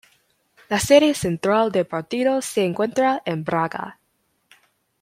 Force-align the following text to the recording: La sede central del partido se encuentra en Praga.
La 0.67 0.79
sede 0.79 1.13
central 1.13 1.71
del 1.71 1.85
partido 1.85 2.41
se 2.41 2.65
encuentra 2.65 3.21
en 3.23 3.43
Praga. 3.43 3.99